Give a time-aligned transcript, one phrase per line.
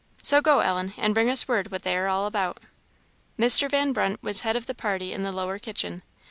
[0.23, 2.57] So go, Ellen, and bring us word what they are all about."
[3.37, 3.69] Mr.
[3.69, 6.01] Van Brunt was head of the party in the lower kitchen.